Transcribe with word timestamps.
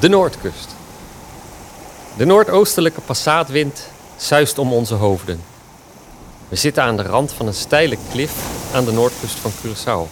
De 0.00 0.08
Noordkust. 0.08 0.74
De 2.16 2.24
noordoostelijke 2.24 3.00
passaatwind 3.00 3.88
suist 4.16 4.58
om 4.58 4.72
onze 4.72 4.94
hoofden. 4.94 5.40
We 6.48 6.56
zitten 6.56 6.82
aan 6.82 6.96
de 6.96 7.02
rand 7.02 7.32
van 7.32 7.46
een 7.46 7.54
steile 7.54 7.96
klif 8.10 8.32
aan 8.74 8.84
de 8.84 8.92
noordkust 8.92 9.34
van 9.34 9.50
Curaçao. 9.50 10.10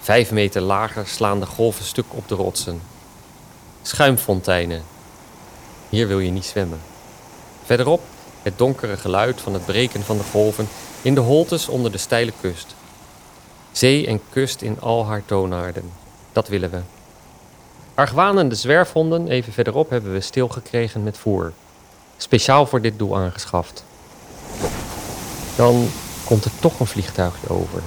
Vijf 0.00 0.30
meter 0.30 0.60
lager 0.62 1.06
slaan 1.06 1.40
de 1.40 1.46
golven 1.46 1.84
stuk 1.84 2.04
op 2.08 2.28
de 2.28 2.34
rotsen. 2.34 2.82
Schuimfonteinen. 3.82 4.82
Hier 5.88 6.08
wil 6.08 6.18
je 6.18 6.30
niet 6.30 6.46
zwemmen. 6.46 6.80
Verderop 7.64 8.02
het 8.42 8.58
donkere 8.58 8.96
geluid 8.96 9.40
van 9.40 9.54
het 9.54 9.64
breken 9.64 10.02
van 10.02 10.16
de 10.16 10.24
golven 10.30 10.68
in 11.02 11.14
de 11.14 11.20
holtes 11.20 11.68
onder 11.68 11.92
de 11.92 11.98
steile 11.98 12.32
kust. 12.40 12.74
Zee 13.72 14.06
en 14.06 14.20
kust 14.30 14.62
in 14.62 14.80
al 14.80 15.06
haar 15.06 15.22
toonaarden. 15.24 15.92
Dat 16.32 16.48
willen 16.48 16.70
we. 16.70 16.80
Argwanende 18.00 18.54
zwerfhonden 18.54 19.28
even 19.28 19.52
verderop 19.52 19.90
hebben 19.90 20.12
we 20.12 20.20
stilgekregen 20.20 21.02
met 21.02 21.18
voer. 21.18 21.52
Speciaal 22.16 22.66
voor 22.66 22.80
dit 22.80 22.98
doel 22.98 23.16
aangeschaft. 23.16 23.84
Dan 25.56 25.88
komt 26.24 26.44
er 26.44 26.50
toch 26.60 26.80
een 26.80 26.86
vliegtuigje 26.86 27.48
over. 27.48 27.82